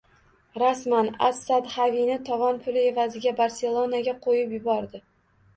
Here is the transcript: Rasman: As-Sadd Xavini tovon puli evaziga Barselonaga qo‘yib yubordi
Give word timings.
Rasman: 0.61 1.09
As-Sadd 1.27 1.69
Xavini 1.75 2.15
tovon 2.31 2.57
puli 2.65 2.81
evaziga 2.93 3.37
Barselonaga 3.43 4.17
qo‘yib 4.25 4.57
yubordi 4.59 5.05